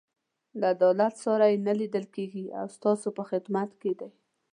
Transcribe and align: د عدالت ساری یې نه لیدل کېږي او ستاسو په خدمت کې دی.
د 0.59 0.61
عدالت 0.73 1.13
ساری 1.23 1.49
یې 1.53 1.63
نه 1.67 1.73
لیدل 1.79 2.05
کېږي 2.15 2.45
او 2.59 2.65
ستاسو 2.75 3.07
په 3.17 3.23
خدمت 3.29 3.69
کې 3.81 3.91
دی. 3.99 4.09